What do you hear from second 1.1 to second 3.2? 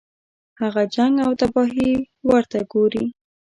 او تباهي ورته ګوري.